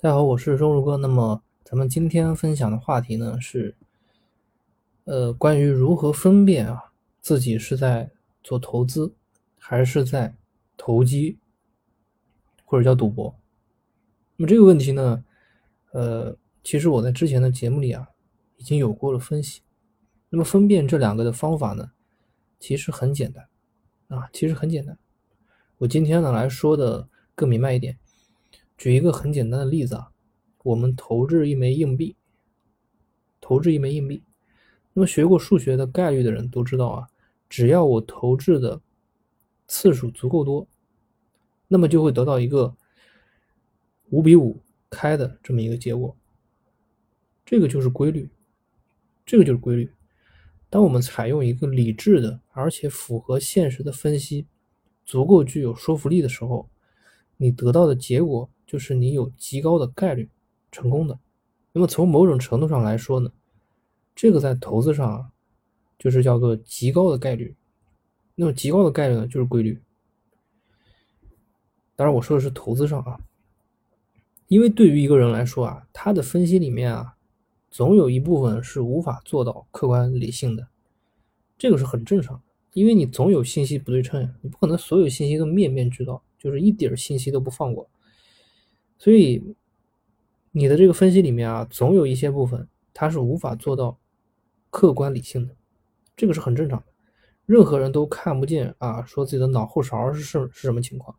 [0.00, 0.96] 大家好，我是钟如哥。
[0.96, 3.74] 那么咱们今天分享的话题呢是，
[5.06, 8.08] 呃，关于如何分辨啊自己是在
[8.44, 9.12] 做投资，
[9.58, 10.36] 还是在
[10.76, 11.40] 投机，
[12.64, 13.34] 或者叫赌博。
[14.36, 15.24] 那么这个问题呢，
[15.90, 18.08] 呃，其实我在之前的节目里啊
[18.56, 19.62] 已经有过了分析。
[20.28, 21.90] 那么分辨这两个的方法呢，
[22.60, 23.48] 其实很简单
[24.06, 24.96] 啊，其实很简单。
[25.78, 27.98] 我今天呢来说的更明白一点。
[28.78, 30.12] 举一个很简单的例子啊，
[30.62, 32.14] 我们投掷一枚硬币，
[33.40, 34.22] 投掷一枚硬币。
[34.92, 37.08] 那么学过数学的概率的人都知道啊，
[37.48, 38.80] 只要我投掷的
[39.66, 40.68] 次数足够多，
[41.66, 42.76] 那么就会得到一个
[44.10, 46.16] 五比五开的这么一个结果。
[47.44, 48.30] 这个就是规律，
[49.26, 49.92] 这个就是规律。
[50.70, 54.46] 当我们采用一个理智的而且符合现实的分析，
[55.04, 56.68] 足够具有说服力的时候，
[57.38, 58.48] 你得到的结果。
[58.68, 60.28] 就是你有极高的概率
[60.70, 61.18] 成功的，
[61.72, 63.32] 那么从某种程度上来说呢，
[64.14, 65.30] 这个在投资上啊，
[65.98, 67.56] 就是叫做极高的概率。
[68.34, 69.80] 那么极高的概率呢，就是规律。
[71.96, 73.18] 当然我说的是投资上啊，
[74.48, 77.16] 因为对于一个人来说啊，他的分析里面啊，
[77.70, 80.68] 总有一部分是无法做到客观理性的，
[81.56, 82.42] 这个是很正常的，
[82.74, 87.88] 因为你总有信息不对称，你不可能所有信息都面面俱到，就是一点信息都不放过。
[88.98, 89.54] 所以，
[90.50, 93.96] 你的这个分析里面啊，总有一些部分它是无法做到
[94.70, 95.54] 客观理性的，
[96.16, 96.86] 这个是很正常的。
[97.46, 101.16] 任何人都看不见啊，说自己的脑后勺是是是什么情况，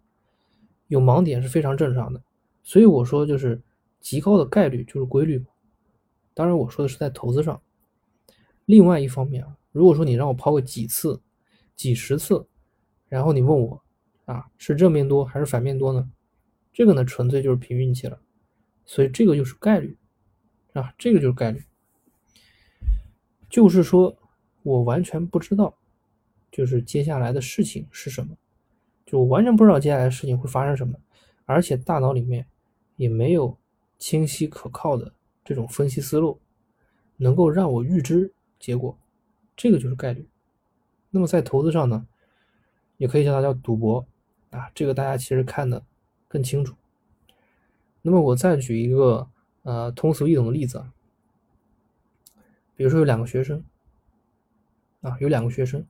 [0.88, 2.22] 有盲点是非常正常的。
[2.62, 3.62] 所以我说就是
[4.00, 5.44] 极高的概率就是规律。
[6.34, 7.62] 当然我说的是在投资上。
[8.66, 11.20] 另外一方面啊，如果说你让我抛个几次、
[11.76, 12.46] 几十次，
[13.08, 13.82] 然后你问我
[14.26, 16.08] 啊，是正面多还是反面多呢？
[16.80, 18.18] 这个呢，纯粹就是凭运气了，
[18.86, 19.98] 所以这个就是概率，
[20.72, 21.62] 啊，这个就是概率，
[23.50, 24.18] 就是说
[24.64, 25.78] 我完全不知道，
[26.50, 28.38] 就是接下来的事情是什么，
[29.06, 30.98] 就我完全不知道接下来的事情会发生什么，
[31.44, 32.48] 而且大脑里面
[32.96, 33.58] 也没有
[33.98, 36.40] 清晰可靠的这种分析思路，
[37.18, 38.98] 能够让我预知结果，
[39.58, 40.26] 这个就是概率。
[41.10, 42.08] 那么在投资上呢，
[42.96, 44.08] 也可以叫它叫赌博，
[44.52, 45.84] 啊，这个大家其实看的。
[46.30, 46.74] 更清楚。
[48.02, 49.28] 那么我再举一个
[49.64, 50.94] 呃通俗易懂的例子啊，
[52.78, 53.62] 比如说有两个学生
[55.02, 55.86] 啊，有两个学生，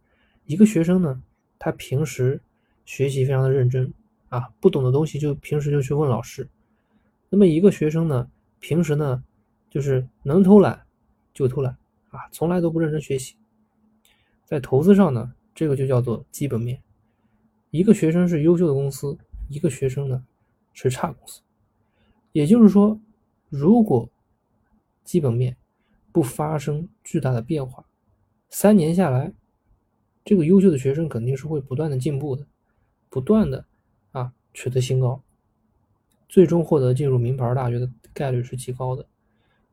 [0.45, 1.21] 一个学生呢，
[1.59, 2.41] 他平时
[2.83, 3.93] 学习非常的认真
[4.29, 6.49] 啊，不懂的东西就平时就去问老师。
[7.29, 8.27] 那么一个学生呢，
[8.59, 9.23] 平时呢
[9.69, 10.83] 就是能偷懒
[11.31, 11.77] 就偷懒
[12.09, 13.35] 啊，从来都不认真学习。
[14.45, 16.81] 在投资上呢，这个就叫做基本面。
[17.69, 19.15] 一个学生是优秀的公司，
[19.49, 20.25] 一个学生呢。
[20.71, 21.41] 是差公司，
[22.31, 22.97] 也就是说，
[23.49, 24.07] 如果
[25.03, 25.57] 基本面
[26.13, 27.83] 不发生巨大的变化，
[28.49, 29.33] 三年下来，
[30.23, 32.47] 这个优秀的学生肯定是会不断的进步的，
[33.09, 33.65] 不断的
[34.13, 35.21] 啊取得新高，
[36.29, 39.05] 最终获得进入名牌大学的概率是极高的，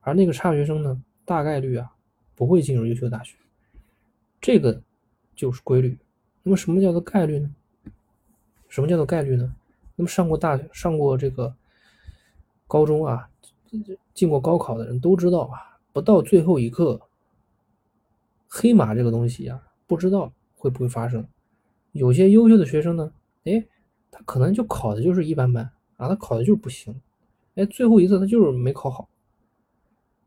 [0.01, 1.95] 而那个差学生呢，大概率啊
[2.35, 3.37] 不会进入优秀大学，
[4.41, 4.83] 这个
[5.37, 5.97] 就是规律。
[6.43, 7.55] 那么什么叫做概率呢？
[8.67, 9.55] 什么叫做概率呢？
[9.97, 11.55] 那么上过大上过这个
[12.67, 13.29] 高中啊，
[14.15, 17.01] 进过高考的人都知道啊，不到最后一刻，
[18.49, 21.27] 黑马这个东西啊，不知道会不会发生。
[21.93, 23.13] 有些优秀的学生呢，
[23.45, 23.67] 哎，
[24.11, 25.65] 他可能就考的就是一般般
[25.97, 27.01] 啊，他考的就是不行，
[27.55, 29.09] 哎，最后一次他就是没考好。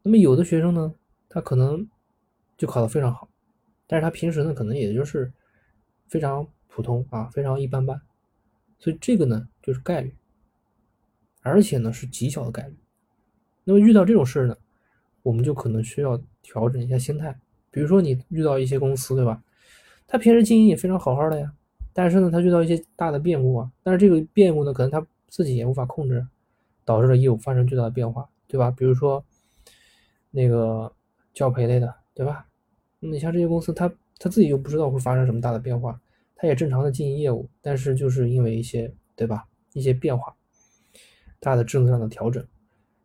[0.01, 0.95] 那么有的学生呢，
[1.27, 1.87] 他可能
[2.57, 3.29] 就考得非常好，
[3.85, 5.31] 但是他平时呢，可能也就是
[6.07, 8.01] 非常普通啊，非常一般般。
[8.79, 10.15] 所以这个呢就是概率，
[11.41, 12.75] 而且呢是极小的概率。
[13.65, 14.57] 那么遇到这种事呢，
[15.21, 17.37] 我们就可能需要调整一下心态。
[17.69, 19.43] 比如说你遇到一些公司，对吧？
[20.07, 21.53] 他平时经营也非常好好的呀，
[21.93, 26.25] 但是呢他遇到一些大的变故啊，但是这个变故呢可能他自己也无法控制，
[26.83, 28.71] 导致了业务发生巨大的变化，对吧？
[28.71, 29.23] 比如说
[30.31, 30.91] 那个
[31.33, 32.47] 教培类的，对吧？
[32.99, 33.87] 那你像这些公司，他
[34.17, 36.01] 他自己又不知道会发生什么大的变化。
[36.41, 39.45] 他也正常的经营业务，但是就是因为一些，对吧？
[39.73, 40.33] 一些变化，
[41.37, 42.47] 大的政策上的调整，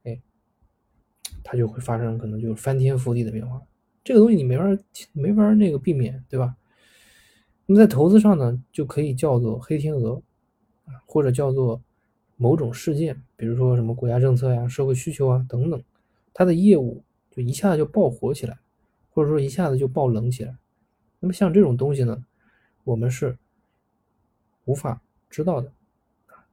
[0.04, 0.22] 哎，
[1.42, 3.60] 它就会发生可能就是翻天覆地的变化。
[4.04, 4.64] 这个东西你没法
[5.12, 6.54] 没法那个避免，对吧？
[7.66, 10.22] 那么在投资上呢，就可以叫做黑天鹅，
[11.04, 11.82] 或者叫做
[12.36, 15.82] 某种事件，比如说什么国家政策呀、社会需求啊等等，
[16.32, 17.02] 它的业务
[17.32, 18.56] 就一下子就爆火起来，
[19.10, 20.56] 或者说一下子就爆冷起来。
[21.18, 22.24] 那么像这种东西呢？
[22.84, 23.36] 我们是
[24.66, 25.72] 无法知道的，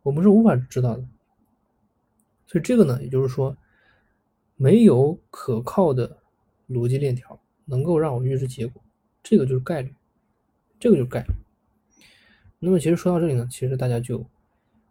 [0.01, 1.03] 我们是无法知道的。
[2.47, 3.55] 所以这个呢，也就是说，
[4.55, 6.17] 没有可靠的
[6.69, 8.81] 逻辑链条能够让我预知结果，
[9.21, 9.93] 这个就是概率，
[10.79, 11.33] 这个就是概率。
[12.59, 14.25] 那么其实说到这里呢，其实大家就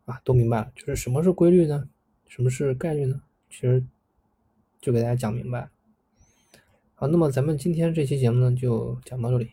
[0.04, 1.88] 啊都明白了，就是什么是规律呢？
[2.26, 3.22] 什么是概率呢？
[3.48, 3.84] 其实
[4.80, 5.70] 就给大家讲明白了。
[6.94, 9.50] 好，那么咱们今天这期节目呢，就讲到这里。